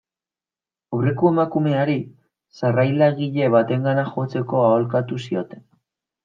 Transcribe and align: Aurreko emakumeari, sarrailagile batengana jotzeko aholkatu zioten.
Aurreko 0.95 1.27
emakumeari, 1.33 1.97
sarrailagile 2.61 3.51
batengana 3.57 4.07
jotzeko 4.15 4.65
aholkatu 4.71 5.21
zioten. 5.29 5.63